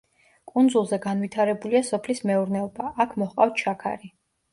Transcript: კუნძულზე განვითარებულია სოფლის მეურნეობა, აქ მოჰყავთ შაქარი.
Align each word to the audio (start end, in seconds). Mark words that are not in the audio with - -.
კუნძულზე 0.51 0.97
განვითარებულია 1.03 1.81
სოფლის 1.89 2.21
მეურნეობა, 2.29 2.87
აქ 3.05 3.13
მოჰყავთ 3.25 3.63
შაქარი. 3.65 4.11